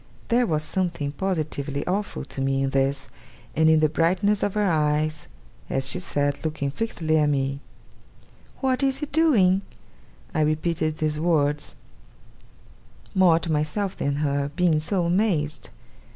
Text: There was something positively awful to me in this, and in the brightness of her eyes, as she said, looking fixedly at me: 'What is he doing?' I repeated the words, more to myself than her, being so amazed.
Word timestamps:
There 0.29 0.47
was 0.47 0.63
something 0.63 1.11
positively 1.11 1.85
awful 1.85 2.25
to 2.25 2.41
me 2.41 2.63
in 2.63 2.71
this, 2.71 3.07
and 3.55 3.69
in 3.69 3.81
the 3.81 3.87
brightness 3.87 4.41
of 4.41 4.55
her 4.55 4.63
eyes, 4.65 5.27
as 5.69 5.87
she 5.87 5.99
said, 5.99 6.43
looking 6.43 6.71
fixedly 6.71 7.19
at 7.19 7.29
me: 7.29 7.59
'What 8.61 8.81
is 8.81 8.97
he 8.97 9.05
doing?' 9.05 9.61
I 10.33 10.41
repeated 10.41 10.97
the 10.97 11.21
words, 11.21 11.75
more 13.13 13.37
to 13.37 13.51
myself 13.51 13.95
than 13.95 14.15
her, 14.15 14.49
being 14.55 14.79
so 14.79 15.05
amazed. 15.05 15.69